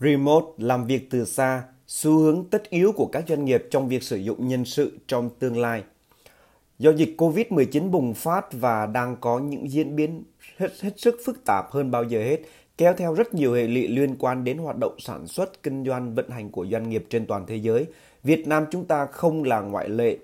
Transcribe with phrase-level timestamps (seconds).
[0.00, 4.02] Remote làm việc từ xa, xu hướng tất yếu của các doanh nghiệp trong việc
[4.02, 5.82] sử dụng nhân sự trong tương lai.
[6.78, 10.24] Do dịch COVID-19 bùng phát và đang có những diễn biến
[10.56, 12.40] hết, hết sức phức tạp hơn bao giờ hết,
[12.76, 16.14] kéo theo rất nhiều hệ lụy liên quan đến hoạt động sản xuất, kinh doanh,
[16.14, 17.86] vận hành của doanh nghiệp trên toàn thế giới.
[18.22, 20.16] Việt Nam chúng ta không là ngoại lệ.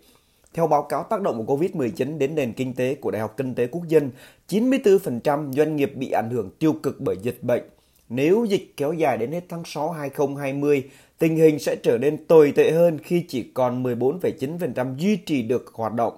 [0.54, 3.54] Theo báo cáo tác động của COVID-19 đến nền kinh tế của Đại học Kinh
[3.54, 4.11] tế Quốc dân,
[4.48, 7.62] 94% doanh nghiệp bị ảnh hưởng tiêu cực bởi dịch bệnh.
[8.09, 12.52] Nếu dịch kéo dài đến hết tháng 6 2020, tình hình sẽ trở nên tồi
[12.56, 16.16] tệ hơn khi chỉ còn 14,9% duy trì được hoạt động.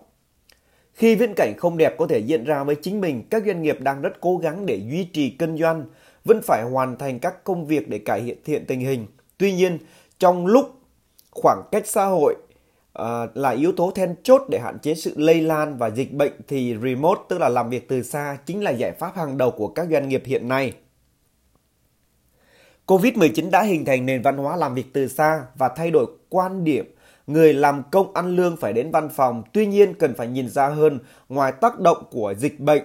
[0.95, 3.81] Khi viễn cảnh không đẹp có thể diễn ra với chính mình, các doanh nghiệp
[3.81, 5.85] đang rất cố gắng để duy trì kinh doanh,
[6.25, 9.07] vẫn phải hoàn thành các công việc để cải thiện tình hình.
[9.39, 9.79] Tuy nhiên,
[10.19, 10.71] trong lúc
[11.31, 12.35] khoảng cách xã hội
[12.93, 16.33] à, là yếu tố then chốt để hạn chế sự lây lan và dịch bệnh
[16.49, 19.69] thì remote tức là làm việc từ xa chính là giải pháp hàng đầu của
[19.69, 20.73] các doanh nghiệp hiện nay.
[22.89, 26.65] Covid-19 đã hình thành nền văn hóa làm việc từ xa và thay đổi quan
[26.65, 26.95] điểm
[27.27, 29.43] người làm công ăn lương phải đến văn phòng.
[29.53, 32.83] Tuy nhiên cần phải nhìn ra hơn ngoài tác động của dịch bệnh.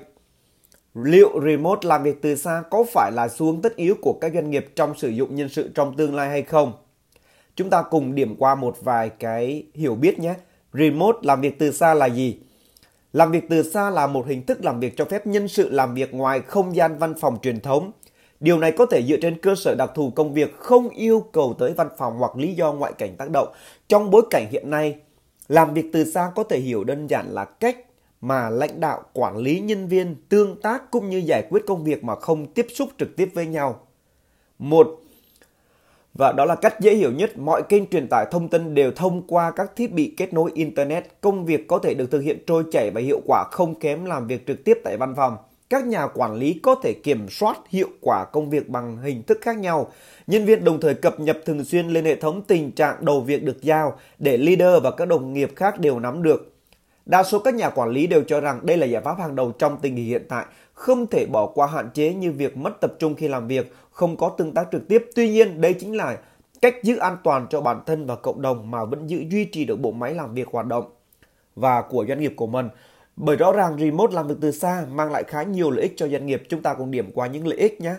[0.93, 4.31] Liệu remote làm việc từ xa có phải là xu hướng tất yếu của các
[4.33, 6.73] doanh nghiệp trong sử dụng nhân sự trong tương lai hay không?
[7.55, 10.33] Chúng ta cùng điểm qua một vài cái hiểu biết nhé.
[10.73, 12.39] Remote làm việc từ xa là gì?
[13.13, 15.93] Làm việc từ xa là một hình thức làm việc cho phép nhân sự làm
[15.93, 17.91] việc ngoài không gian văn phòng truyền thống–
[18.43, 21.55] Điều này có thể dựa trên cơ sở đặc thù công việc không yêu cầu
[21.59, 23.53] tới văn phòng hoặc lý do ngoại cảnh tác động.
[23.87, 24.95] Trong bối cảnh hiện nay,
[25.47, 27.77] làm việc từ xa có thể hiểu đơn giản là cách
[28.21, 32.03] mà lãnh đạo, quản lý nhân viên tương tác cũng như giải quyết công việc
[32.03, 33.79] mà không tiếp xúc trực tiếp với nhau.
[34.59, 34.87] Một
[36.13, 39.27] và đó là cách dễ hiểu nhất, mọi kênh truyền tải thông tin đều thông
[39.27, 41.21] qua các thiết bị kết nối internet.
[41.21, 44.27] Công việc có thể được thực hiện trôi chảy và hiệu quả không kém làm
[44.27, 45.37] việc trực tiếp tại văn phòng
[45.73, 49.37] các nhà quản lý có thể kiểm soát hiệu quả công việc bằng hình thức
[49.41, 49.91] khác nhau.
[50.27, 53.43] Nhân viên đồng thời cập nhật thường xuyên lên hệ thống tình trạng đầu việc
[53.43, 56.53] được giao để leader và các đồng nghiệp khác đều nắm được.
[57.05, 59.51] Đa số các nhà quản lý đều cho rằng đây là giải pháp hàng đầu
[59.51, 62.93] trong tình hình hiện tại, không thể bỏ qua hạn chế như việc mất tập
[62.99, 65.05] trung khi làm việc, không có tương tác trực tiếp.
[65.15, 66.17] Tuy nhiên, đây chính là
[66.61, 69.65] cách giữ an toàn cho bản thân và cộng đồng mà vẫn giữ duy trì
[69.65, 70.85] được bộ máy làm việc hoạt động
[71.55, 72.69] và của doanh nghiệp của mình.
[73.15, 76.07] Bởi rõ ràng remote làm việc từ xa mang lại khá nhiều lợi ích cho
[76.07, 76.43] doanh nghiệp.
[76.49, 77.95] Chúng ta cùng điểm qua những lợi ích nhé.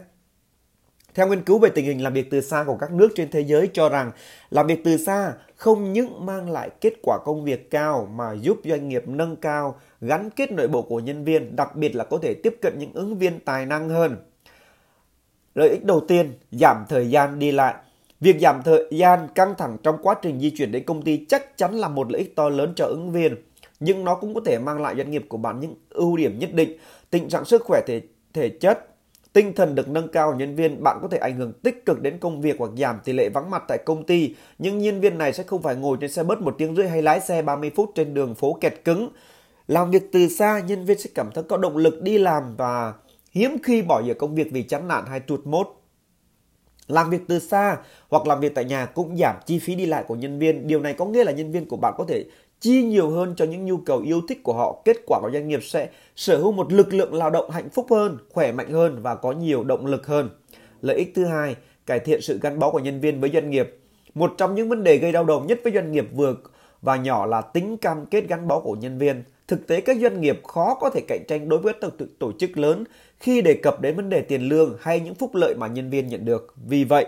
[1.15, 3.41] Theo nghiên cứu về tình hình làm việc từ xa của các nước trên thế
[3.41, 4.11] giới cho rằng
[4.51, 8.61] làm việc từ xa không những mang lại kết quả công việc cao mà giúp
[8.65, 12.19] doanh nghiệp nâng cao gắn kết nội bộ của nhân viên, đặc biệt là có
[12.23, 14.17] thể tiếp cận những ứng viên tài năng hơn.
[15.55, 17.75] Lợi ích đầu tiên, giảm thời gian đi lại.
[18.21, 21.57] Việc giảm thời gian căng thẳng trong quá trình di chuyển đến công ty chắc
[21.57, 23.37] chắn là một lợi ích to lớn cho ứng viên
[23.81, 26.53] nhưng nó cũng có thể mang lại doanh nghiệp của bạn những ưu điểm nhất
[26.53, 26.79] định.
[27.11, 28.01] Tình trạng sức khỏe thể,
[28.33, 28.89] thể chất,
[29.33, 32.03] tinh thần được nâng cao của nhân viên, bạn có thể ảnh hưởng tích cực
[32.03, 34.35] đến công việc hoặc giảm tỷ lệ vắng mặt tại công ty.
[34.59, 37.03] Nhưng nhân viên này sẽ không phải ngồi trên xe bus một tiếng rưỡi hay
[37.03, 39.09] lái xe 30 phút trên đường phố kẹt cứng.
[39.69, 42.95] Làm việc từ xa, nhân viên sẽ cảm thấy có động lực đi làm và
[43.31, 45.67] hiếm khi bỏ giờ công việc vì chán nản hay tụt mốt.
[46.89, 47.77] Làm việc từ xa
[48.09, 50.67] hoặc làm việc tại nhà cũng giảm chi phí đi lại của nhân viên.
[50.67, 52.25] Điều này có nghĩa là nhân viên của bạn có thể
[52.61, 55.49] chi nhiều hơn cho những nhu cầu yêu thích của họ, kết quả của doanh
[55.49, 59.03] nghiệp sẽ sở hữu một lực lượng lao động hạnh phúc hơn, khỏe mạnh hơn
[59.03, 60.31] và có nhiều động lực hơn.
[60.83, 61.57] Lợi ích thứ hai,
[61.87, 63.79] cải thiện sự gắn bó của nhân viên với doanh nghiệp.
[64.15, 66.37] Một trong những vấn đề gây đau đầu nhất với doanh nghiệp vừa
[66.83, 69.23] và nhỏ là tính cam kết gắn bó của nhân viên.
[69.49, 71.89] Thực tế các doanh nghiệp khó có thể cạnh tranh đối với tổ,
[72.19, 72.85] tổ chức lớn
[73.19, 76.09] khi đề cập đến vấn đề tiền lương hay những phúc lợi mà nhân viên
[76.09, 76.55] nhận được.
[76.67, 77.07] Vì vậy,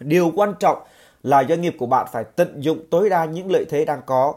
[0.00, 0.78] điều quan trọng
[1.22, 4.34] là doanh nghiệp của bạn phải tận dụng tối đa những lợi thế đang có.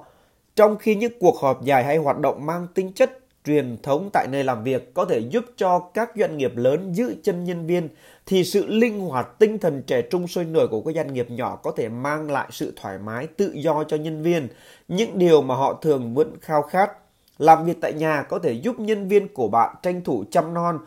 [0.55, 4.27] Trong khi những cuộc họp dài hay hoạt động mang tính chất truyền thống tại
[4.31, 7.89] nơi làm việc có thể giúp cho các doanh nghiệp lớn giữ chân nhân viên
[8.25, 11.55] thì sự linh hoạt tinh thần trẻ trung sôi nổi của các doanh nghiệp nhỏ
[11.55, 14.47] có thể mang lại sự thoải mái tự do cho nhân viên
[14.88, 16.91] những điều mà họ thường vẫn khao khát
[17.38, 20.79] làm việc tại nhà có thể giúp nhân viên của bạn tranh thủ chăm non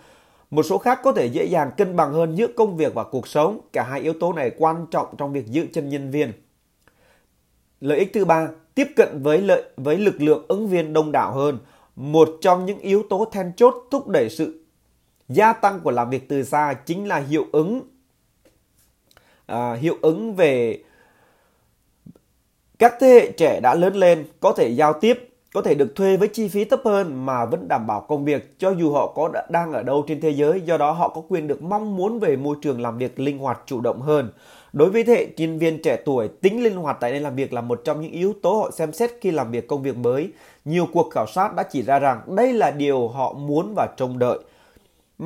[0.52, 3.28] một số khác có thể dễ dàng cân bằng hơn giữa công việc và cuộc
[3.28, 3.60] sống.
[3.72, 6.32] Cả hai yếu tố này quan trọng trong việc giữ chân nhân viên.
[7.81, 11.32] Lợi ích thứ ba, tiếp cận với lợi với lực lượng ứng viên đông đảo
[11.32, 11.58] hơn.
[11.96, 14.64] Một trong những yếu tố then chốt thúc đẩy sự
[15.28, 17.82] gia tăng của làm việc từ xa chính là hiệu ứng
[19.46, 20.82] à, hiệu ứng về
[22.78, 26.16] các thế hệ trẻ đã lớn lên có thể giao tiếp có thể được thuê
[26.16, 29.31] với chi phí thấp hơn mà vẫn đảm bảo công việc, cho dù họ có
[29.50, 32.37] đang ở đâu trên thế giới, do đó họ có quyền được mong muốn về
[32.37, 34.31] môi trường làm việc linh hoạt chủ động hơn.
[34.72, 37.52] Đối với thế hệ nhân viên trẻ tuổi, tính linh hoạt tại nơi làm việc
[37.52, 40.28] là một trong những yếu tố họ xem xét khi làm việc công việc mới.
[40.64, 44.19] Nhiều cuộc khảo sát đã chỉ ra rằng đây là điều họ muốn và trông
[44.19, 44.38] đợi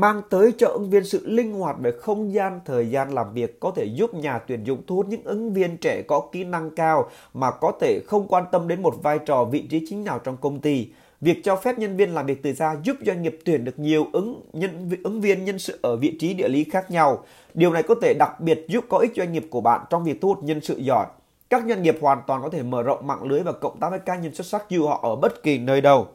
[0.01, 3.61] mang tới cho ứng viên sự linh hoạt về không gian, thời gian làm việc
[3.61, 6.71] có thể giúp nhà tuyển dụng thu hút những ứng viên trẻ có kỹ năng
[6.71, 10.19] cao mà có thể không quan tâm đến một vai trò vị trí chính nào
[10.19, 10.89] trong công ty.
[11.21, 14.07] Việc cho phép nhân viên làm việc từ xa giúp doanh nghiệp tuyển được nhiều
[14.13, 17.25] ứng nhân ứng viên nhân sự ở vị trí địa lý khác nhau.
[17.55, 20.21] Điều này có thể đặc biệt giúp có ích doanh nghiệp của bạn trong việc
[20.21, 21.07] thu hút nhân sự giỏi.
[21.51, 23.99] Các doanh nghiệp hoàn toàn có thể mở rộng mạng lưới và cộng tác với
[23.99, 26.07] cá nhân xuất sắc dù họ ở bất kỳ nơi đâu.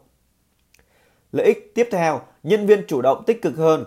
[1.32, 3.86] Lợi ích tiếp theo, nhân viên chủ động tích cực hơn.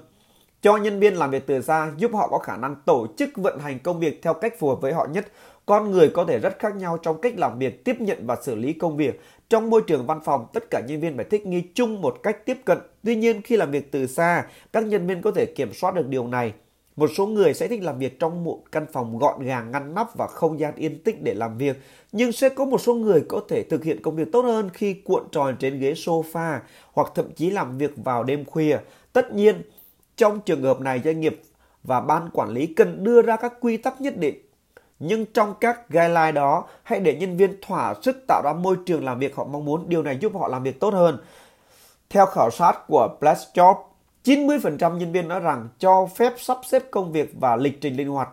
[0.63, 3.59] Cho nhân viên làm việc từ xa giúp họ có khả năng tổ chức vận
[3.59, 5.27] hành công việc theo cách phù hợp với họ nhất.
[5.67, 8.55] Con người có thể rất khác nhau trong cách làm việc, tiếp nhận và xử
[8.55, 9.21] lý công việc.
[9.49, 12.47] Trong môi trường văn phòng, tất cả nhân viên phải thích nghi chung một cách
[12.47, 12.79] tiếp cận.
[13.05, 16.09] Tuy nhiên, khi làm việc từ xa, các nhân viên có thể kiểm soát được
[16.09, 16.53] điều này.
[16.97, 20.17] Một số người sẽ thích làm việc trong một căn phòng gọn gàng, ngăn nắp
[20.17, 21.81] và không gian yên tĩnh để làm việc.
[22.13, 24.95] Nhưng sẽ có một số người có thể thực hiện công việc tốt hơn khi
[24.95, 26.59] cuộn tròn trên ghế sofa
[26.93, 28.79] hoặc thậm chí làm việc vào đêm khuya.
[29.13, 29.63] Tất nhiên,
[30.17, 31.43] trong trường hợp này doanh nghiệp
[31.83, 34.39] và ban quản lý cần đưa ra các quy tắc nhất định.
[34.99, 39.05] Nhưng trong các guideline đó, hãy để nhân viên thỏa sức tạo ra môi trường
[39.05, 39.89] làm việc họ mong muốn.
[39.89, 41.19] Điều này giúp họ làm việc tốt hơn.
[42.11, 43.75] Theo khảo sát của Blast Job,
[44.25, 48.09] 90% nhân viên nói rằng cho phép sắp xếp công việc và lịch trình linh
[48.09, 48.29] hoạt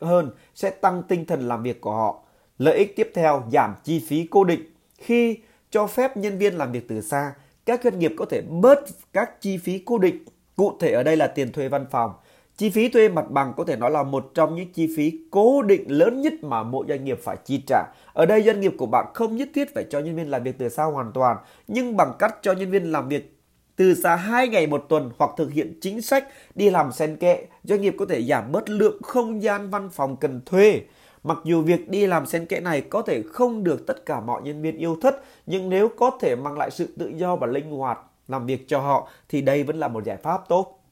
[0.00, 2.22] hơn sẽ tăng tinh thần làm việc của họ.
[2.58, 4.60] Lợi ích tiếp theo giảm chi phí cố định.
[4.98, 5.38] Khi
[5.70, 7.34] cho phép nhân viên làm việc từ xa,
[7.66, 8.78] các doanh nghiệp có thể bớt
[9.12, 10.24] các chi phí cố định.
[10.56, 12.12] Cụ thể ở đây là tiền thuê văn phòng.
[12.56, 15.62] Chi phí thuê mặt bằng có thể nói là một trong những chi phí cố
[15.62, 17.82] định lớn nhất mà mỗi doanh nghiệp phải chi trả.
[18.12, 20.58] Ở đây doanh nghiệp của bạn không nhất thiết phải cho nhân viên làm việc
[20.58, 21.36] từ xa hoàn toàn,
[21.68, 23.35] nhưng bằng cách cho nhân viên làm việc
[23.76, 27.46] từ xa 2 ngày một tuần hoặc thực hiện chính sách đi làm sen kẽ,
[27.64, 30.80] doanh nghiệp có thể giảm bớt lượng không gian văn phòng cần thuê.
[31.24, 34.42] Mặc dù việc đi làm xen kẽ này có thể không được tất cả mọi
[34.42, 37.70] nhân viên yêu thích, nhưng nếu có thể mang lại sự tự do và linh
[37.70, 40.82] hoạt làm việc cho họ thì đây vẫn là một giải pháp tốt.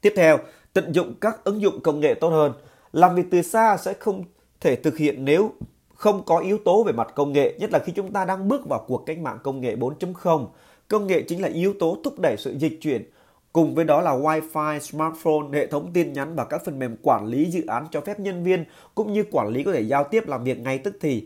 [0.00, 0.38] Tiếp theo,
[0.72, 2.52] tận dụng các ứng dụng công nghệ tốt hơn.
[2.92, 4.24] Làm việc từ xa sẽ không
[4.60, 5.52] thể thực hiện nếu
[5.94, 8.68] không có yếu tố về mặt công nghệ, nhất là khi chúng ta đang bước
[8.68, 10.46] vào cuộc cách mạng công nghệ 4.0.
[10.88, 13.10] Công nghệ chính là yếu tố thúc đẩy sự dịch chuyển.
[13.52, 17.26] Cùng với đó là Wi-Fi, smartphone, hệ thống tin nhắn và các phần mềm quản
[17.26, 20.28] lý dự án cho phép nhân viên cũng như quản lý có thể giao tiếp
[20.28, 21.24] làm việc ngay tức thì.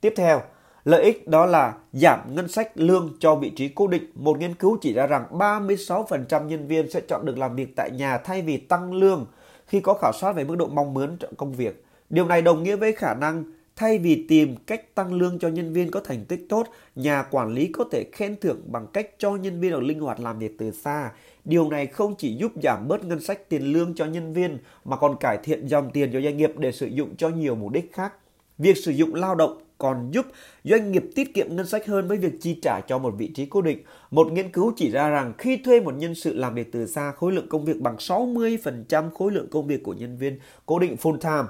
[0.00, 0.42] Tiếp theo,
[0.84, 4.10] lợi ích đó là giảm ngân sách lương cho vị trí cố định.
[4.14, 7.90] Một nghiên cứu chỉ ra rằng 36% nhân viên sẽ chọn được làm việc tại
[7.90, 9.26] nhà thay vì tăng lương
[9.66, 11.84] khi có khảo sát về mức độ mong muốn trong công việc.
[12.10, 13.44] Điều này đồng nghĩa với khả năng
[13.76, 17.54] Thay vì tìm cách tăng lương cho nhân viên có thành tích tốt, nhà quản
[17.54, 20.58] lý có thể khen thưởng bằng cách cho nhân viên được linh hoạt làm việc
[20.58, 21.10] từ xa.
[21.44, 24.96] Điều này không chỉ giúp giảm bớt ngân sách tiền lương cho nhân viên mà
[24.96, 27.92] còn cải thiện dòng tiền cho doanh nghiệp để sử dụng cho nhiều mục đích
[27.92, 28.12] khác.
[28.58, 30.26] Việc sử dụng lao động còn giúp
[30.64, 33.46] doanh nghiệp tiết kiệm ngân sách hơn với việc chi trả cho một vị trí
[33.46, 33.78] cố định.
[34.10, 37.12] Một nghiên cứu chỉ ra rằng khi thuê một nhân sự làm việc từ xa,
[37.12, 40.96] khối lượng công việc bằng 60% khối lượng công việc của nhân viên cố định
[41.02, 41.48] full time.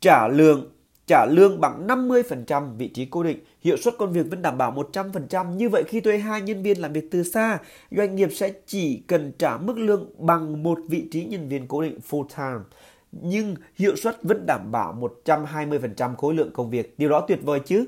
[0.00, 0.66] Trả lương
[1.08, 4.72] trả lương bằng 50% vị trí cố định, hiệu suất công việc vẫn đảm bảo
[4.92, 5.54] 100%.
[5.54, 7.58] Như vậy khi thuê hai nhân viên làm việc từ xa,
[7.90, 11.82] doanh nghiệp sẽ chỉ cần trả mức lương bằng một vị trí nhân viên cố
[11.82, 12.64] định full time.
[13.12, 16.94] Nhưng hiệu suất vẫn đảm bảo 120% khối lượng công việc.
[16.98, 17.84] Điều đó tuyệt vời chứ?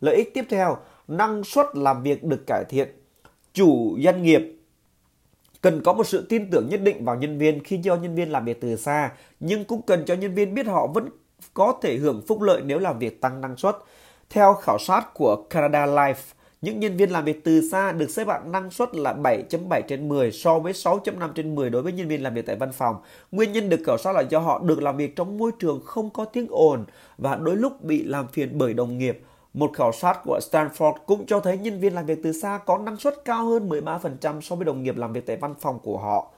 [0.00, 0.76] Lợi ích tiếp theo,
[1.08, 2.88] năng suất làm việc được cải thiện.
[3.52, 4.40] Chủ doanh nghiệp
[5.60, 8.30] cần có một sự tin tưởng nhất định vào nhân viên khi cho nhân viên
[8.30, 11.08] làm việc từ xa, nhưng cũng cần cho nhân viên biết họ vẫn
[11.54, 13.76] có thể hưởng phúc lợi nếu làm việc tăng năng suất.
[14.30, 18.28] Theo khảo sát của Canada Life, những nhân viên làm việc từ xa được xếp
[18.28, 22.08] hạng năng suất là 7.7 trên 10 so với 6.5 trên 10 đối với nhân
[22.08, 22.96] viên làm việc tại văn phòng.
[23.32, 26.10] Nguyên nhân được khảo sát là do họ được làm việc trong môi trường không
[26.10, 26.84] có tiếng ồn
[27.18, 29.22] và đôi lúc bị làm phiền bởi đồng nghiệp.
[29.54, 32.78] Một khảo sát của Stanford cũng cho thấy nhân viên làm việc từ xa có
[32.78, 35.98] năng suất cao hơn 13% so với đồng nghiệp làm việc tại văn phòng của
[35.98, 36.30] họ.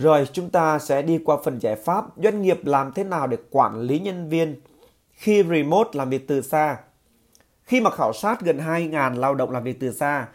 [0.00, 3.36] Rồi chúng ta sẽ đi qua phần giải pháp doanh nghiệp làm thế nào để
[3.50, 4.60] quản lý nhân viên
[5.12, 6.76] khi remote làm việc từ xa.
[7.64, 10.26] Khi mà khảo sát gần 2.000 lao động làm việc từ xa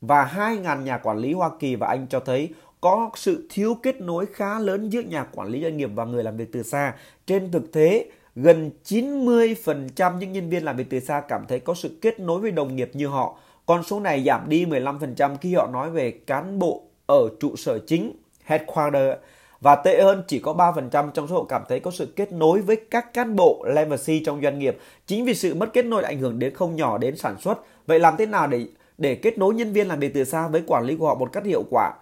[0.00, 2.48] và 2.000 nhà quản lý Hoa Kỳ và Anh cho thấy
[2.80, 6.24] có sự thiếu kết nối khá lớn giữa nhà quản lý doanh nghiệp và người
[6.24, 6.94] làm việc từ xa.
[7.26, 11.74] Trên thực tế, gần 90% những nhân viên làm việc từ xa cảm thấy có
[11.74, 13.38] sự kết nối với đồng nghiệp như họ.
[13.66, 17.78] Con số này giảm đi 15% khi họ nói về cán bộ ở trụ sở
[17.86, 19.12] chính headquarter
[19.60, 22.60] và tệ hơn chỉ có 3% trong số họ cảm thấy có sự kết nối
[22.60, 24.78] với các cán bộ level C trong doanh nghiệp.
[25.06, 27.58] Chính vì sự mất kết nối ảnh hưởng đến không nhỏ đến sản xuất.
[27.86, 28.66] Vậy làm thế nào để
[28.98, 31.32] để kết nối nhân viên làm việc từ xa với quản lý của họ một
[31.32, 31.92] cách hiệu quả?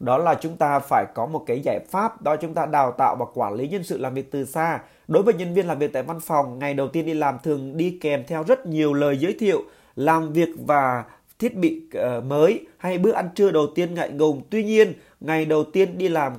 [0.00, 3.16] Đó là chúng ta phải có một cái giải pháp đó chúng ta đào tạo
[3.16, 4.80] và quản lý nhân sự làm việc từ xa.
[5.08, 7.76] Đối với nhân viên làm việc tại văn phòng, ngày đầu tiên đi làm thường
[7.76, 9.62] đi kèm theo rất nhiều lời giới thiệu,
[9.96, 11.04] làm việc và
[11.38, 14.42] thiết bị uh, mới hay bữa ăn trưa đầu tiên ngại ngùng.
[14.50, 14.92] Tuy nhiên,
[15.26, 16.32] ngày đầu tiên đi làm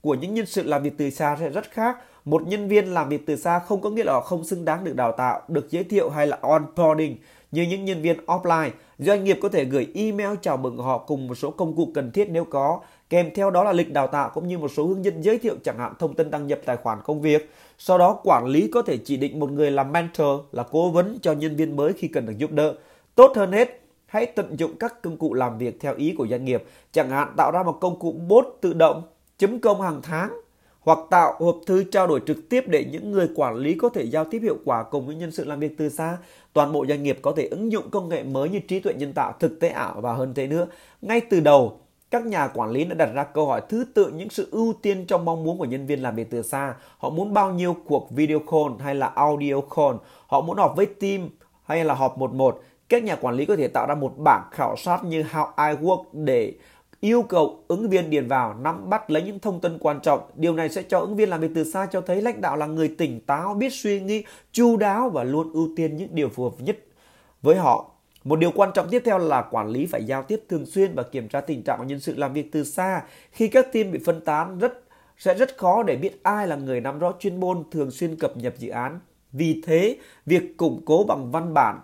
[0.00, 1.96] của những nhân sự làm việc từ xa sẽ rất khác.
[2.24, 4.84] Một nhân viên làm việc từ xa không có nghĩa là họ không xứng đáng
[4.84, 7.16] được đào tạo, được giới thiệu hay là onboarding
[7.50, 8.70] như những nhân viên offline.
[8.98, 12.10] Doanh nghiệp có thể gửi email chào mừng họ cùng một số công cụ cần
[12.10, 15.04] thiết nếu có, kèm theo đó là lịch đào tạo cũng như một số hướng
[15.04, 17.50] dẫn giới thiệu chẳng hạn thông tin đăng nhập tài khoản công việc.
[17.78, 21.18] Sau đó quản lý có thể chỉ định một người làm mentor là cố vấn
[21.22, 22.74] cho nhân viên mới khi cần được giúp đỡ.
[23.14, 23.81] Tốt hơn hết,
[24.12, 27.34] hãy tận dụng các công cụ làm việc theo ý của doanh nghiệp, chẳng hạn
[27.36, 29.02] tạo ra một công cụ bot tự động,
[29.38, 30.40] chấm công hàng tháng
[30.80, 34.02] hoặc tạo hộp thư trao đổi trực tiếp để những người quản lý có thể
[34.02, 36.18] giao tiếp hiệu quả cùng với nhân sự làm việc từ xa.
[36.52, 39.12] Toàn bộ doanh nghiệp có thể ứng dụng công nghệ mới như trí tuệ nhân
[39.12, 40.66] tạo, thực tế ảo và hơn thế nữa.
[41.02, 44.30] Ngay từ đầu, các nhà quản lý đã đặt ra câu hỏi thứ tự những
[44.30, 46.74] sự ưu tiên trong mong muốn của nhân viên làm việc từ xa.
[46.98, 49.96] Họ muốn bao nhiêu cuộc video call hay là audio call?
[50.26, 51.28] Họ muốn họp với team
[51.64, 52.62] hay là họp một một?
[52.92, 55.76] Các nhà quản lý có thể tạo ra một bảng khảo sát như How I
[55.86, 56.54] Work để
[57.00, 60.20] yêu cầu ứng viên điền vào nắm bắt lấy những thông tin quan trọng.
[60.34, 62.66] Điều này sẽ cho ứng viên làm việc từ xa cho thấy lãnh đạo là
[62.66, 66.44] người tỉnh táo, biết suy nghĩ, chu đáo và luôn ưu tiên những điều phù
[66.44, 66.78] hợp nhất
[67.42, 67.90] với họ.
[68.24, 71.02] Một điều quan trọng tiếp theo là quản lý phải giao tiếp thường xuyên và
[71.02, 73.02] kiểm tra tình trạng của nhân sự làm việc từ xa.
[73.30, 74.72] Khi các team bị phân tán rất
[75.18, 78.36] sẽ rất khó để biết ai là người nắm rõ chuyên môn thường xuyên cập
[78.36, 79.00] nhật dự án.
[79.32, 79.96] Vì thế,
[80.26, 81.80] việc củng cố bằng văn bản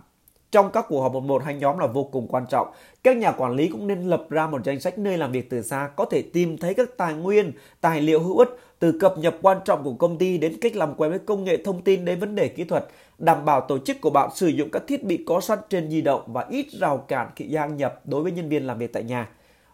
[0.50, 2.68] trong các cuộc họp một một hay nhóm là vô cùng quan trọng.
[3.02, 5.62] Các nhà quản lý cũng nên lập ra một danh sách nơi làm việc từ
[5.62, 9.34] xa, có thể tìm thấy các tài nguyên, tài liệu hữu ích từ cập nhật
[9.42, 12.20] quan trọng của công ty đến cách làm quen với công nghệ thông tin đến
[12.20, 12.86] vấn đề kỹ thuật,
[13.18, 16.00] đảm bảo tổ chức của bạn sử dụng các thiết bị có sẵn trên di
[16.00, 19.02] động và ít rào cản khi gia nhập đối với nhân viên làm việc tại
[19.02, 19.28] nhà.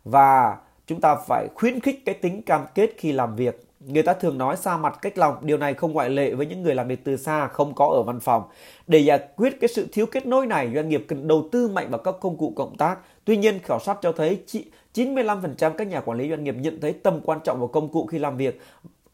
[0.04, 4.14] Và chúng ta phải khuyến khích cái tính cam kết khi làm việc Người ta
[4.14, 6.88] thường nói xa mặt cách lòng, điều này không ngoại lệ với những người làm
[6.88, 8.42] việc từ xa, không có ở văn phòng.
[8.86, 11.90] Để giải quyết cái sự thiếu kết nối này, doanh nghiệp cần đầu tư mạnh
[11.90, 12.98] vào các công cụ cộng tác.
[13.24, 14.42] Tuy nhiên, khảo sát cho thấy
[14.94, 18.06] 95% các nhà quản lý doanh nghiệp nhận thấy tầm quan trọng của công cụ
[18.06, 18.60] khi làm việc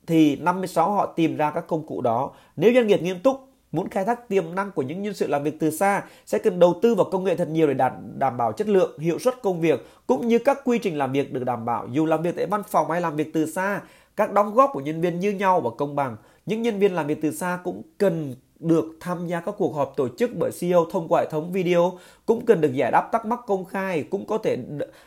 [0.07, 2.31] thì 56 họ tìm ra các công cụ đó.
[2.57, 3.41] Nếu doanh nghiệp nghiêm túc
[3.73, 6.59] muốn khai thác tiềm năng của những nhân sự làm việc từ xa sẽ cần
[6.59, 9.43] đầu tư vào công nghệ thật nhiều để đạt đảm bảo chất lượng, hiệu suất
[9.43, 12.37] công việc cũng như các quy trình làm việc được đảm bảo dù làm việc
[12.37, 13.81] tại văn phòng hay làm việc từ xa
[14.17, 16.17] các đóng góp của nhân viên như nhau và công bằng.
[16.47, 19.97] Những nhân viên làm việc từ xa cũng cần được tham gia các cuộc họp
[19.97, 23.27] tổ chức bởi CEO thông qua hệ thống video, cũng cần được giải đáp thắc
[23.27, 24.59] mắc công khai, cũng có thể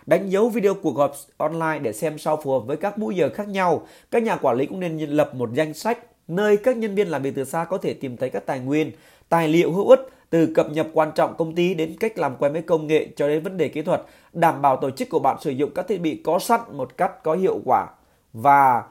[0.06, 3.30] đánh dấu video cuộc họp online để xem sao phù hợp với các mũi giờ
[3.34, 3.88] khác nhau.
[4.12, 7.22] Các nhà quản lý cũng nên lập một danh sách nơi các nhân viên làm
[7.22, 8.92] việc từ xa có thể tìm thấy các tài nguyên,
[9.30, 12.54] tài liệu hữu ích từ cập nhật quan trọng công ty đến cách làm quen
[12.54, 14.02] với công nghệ cho đến vấn đề kỹ thuật,
[14.34, 17.24] đảm bảo tổ chức của bạn sử dụng các thiết bị có sẵn một cách
[17.24, 17.88] có hiệu quả
[18.34, 18.84] và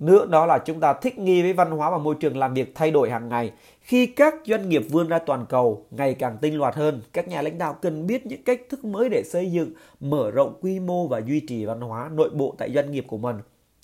[0.00, 2.74] nữa đó là chúng ta thích nghi với văn hóa và môi trường làm việc
[2.74, 3.52] thay đổi hàng ngày.
[3.80, 7.42] Khi các doanh nghiệp vươn ra toàn cầu ngày càng tinh loạt hơn, các nhà
[7.42, 11.06] lãnh đạo cần biết những cách thức mới để xây dựng, mở rộng quy mô
[11.06, 13.36] và duy trì văn hóa nội bộ tại doanh nghiệp của mình.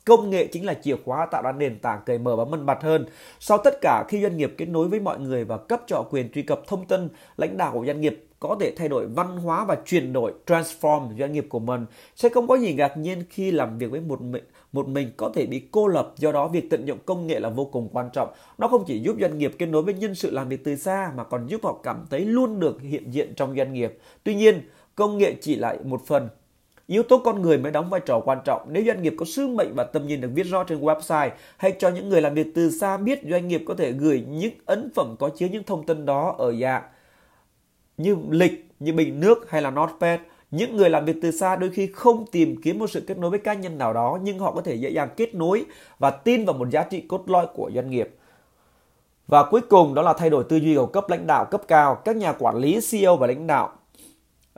[0.05, 2.83] Công nghệ chính là chìa khóa tạo ra nền tảng cởi mở và minh bạch
[2.83, 3.07] hơn.
[3.41, 6.33] Sau tất cả, khi doanh nghiệp kết nối với mọi người và cấp cho quyền
[6.33, 9.65] truy cập thông tin, lãnh đạo của doanh nghiệp có thể thay đổi văn hóa
[9.65, 13.51] và chuyển đổi transform doanh nghiệp của mình sẽ không có gì ngạc nhiên khi
[13.51, 14.21] làm việc với một
[14.77, 17.49] một mình có thể bị cô lập do đó việc tận dụng công nghệ là
[17.49, 18.29] vô cùng quan trọng
[18.59, 21.13] nó không chỉ giúp doanh nghiệp kết nối với nhân sự làm việc từ xa
[21.17, 24.61] mà còn giúp họ cảm thấy luôn được hiện diện trong doanh nghiệp tuy nhiên
[24.95, 26.29] công nghệ chỉ lại một phần
[26.87, 28.67] Yếu tố con người mới đóng vai trò quan trọng.
[28.71, 31.77] Nếu doanh nghiệp có sứ mệnh và tầm nhìn được viết rõ trên website hay
[31.79, 34.91] cho những người làm việc từ xa biết doanh nghiệp có thể gửi những ấn
[34.95, 36.83] phẩm có chứa những thông tin đó ở dạng
[37.97, 40.21] như lịch, như bình nước hay là notepad.
[40.51, 43.31] Những người làm việc từ xa đôi khi không tìm kiếm một sự kết nối
[43.31, 45.65] với cá nhân nào đó nhưng họ có thể dễ dàng kết nối
[45.99, 48.11] và tin vào một giá trị cốt lõi của doanh nghiệp.
[49.27, 51.95] Và cuối cùng đó là thay đổi tư duy của cấp lãnh đạo cấp cao.
[51.95, 53.73] Các nhà quản lý, CEO và lãnh đạo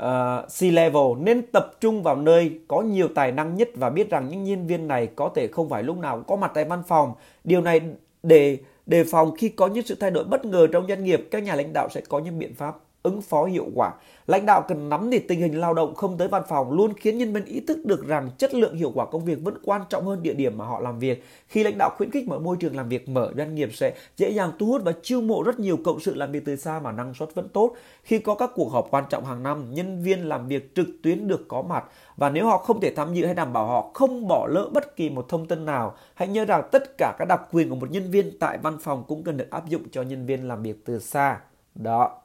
[0.01, 0.05] uh,
[0.49, 4.45] C-level nên tập trung vào nơi có nhiều tài năng nhất và biết rằng những
[4.45, 7.13] nhân viên này có thể không phải lúc nào cũng có mặt tại văn phòng.
[7.45, 7.81] Điều này
[8.23, 11.43] để đề phòng khi có những sự thay đổi bất ngờ trong doanh nghiệp, các
[11.43, 12.77] nhà lãnh đạo sẽ có những biện pháp
[13.11, 13.93] ứng phó hiệu quả.
[14.27, 17.19] Lãnh đạo cần nắm được tình hình lao động không tới văn phòng luôn khiến
[17.19, 20.07] nhân viên ý thức được rằng chất lượng hiệu quả công việc vẫn quan trọng
[20.07, 21.25] hơn địa điểm mà họ làm việc.
[21.49, 24.31] Khi lãnh đạo khuyến khích mở môi trường làm việc mở, doanh nghiệp sẽ dễ
[24.31, 26.93] dàng thu hút và chiêu mộ rất nhiều cộng sự làm việc từ xa mà
[26.93, 27.75] năng suất vẫn tốt.
[28.03, 31.29] Khi có các cuộc họp quan trọng hàng năm, nhân viên làm việc trực tuyến
[31.29, 31.85] được có mặt
[32.17, 34.97] và nếu họ không thể tham dự hay đảm bảo họ không bỏ lỡ bất
[34.97, 37.91] kỳ một thông tin nào, hãy nhớ rằng tất cả các đặc quyền của một
[37.91, 40.85] nhân viên tại văn phòng cũng cần được áp dụng cho nhân viên làm việc
[40.85, 41.41] từ xa.
[41.75, 42.23] Đó.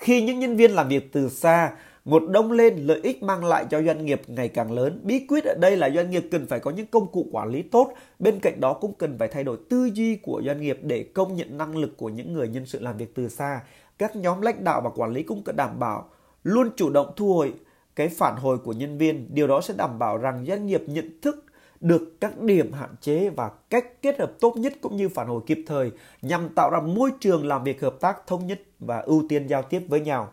[0.00, 1.72] Khi những nhân viên làm việc từ xa,
[2.04, 5.00] một đông lên lợi ích mang lại cho doanh nghiệp ngày càng lớn.
[5.02, 7.62] Bí quyết ở đây là doanh nghiệp cần phải có những công cụ quản lý
[7.62, 11.02] tốt, bên cạnh đó cũng cần phải thay đổi tư duy của doanh nghiệp để
[11.14, 13.60] công nhận năng lực của những người nhân sự làm việc từ xa.
[13.98, 16.08] Các nhóm lãnh đạo và quản lý cũng cần đảm bảo
[16.44, 17.52] luôn chủ động thu hồi
[17.96, 19.34] cái phản hồi của nhân viên.
[19.34, 21.44] Điều đó sẽ đảm bảo rằng doanh nghiệp nhận thức
[21.80, 25.40] được các điểm hạn chế và cách kết hợp tốt nhất cũng như phản hồi
[25.46, 25.90] kịp thời
[26.22, 29.62] nhằm tạo ra môi trường làm việc hợp tác, thống nhất và ưu tiên giao
[29.62, 30.32] tiếp với nhau.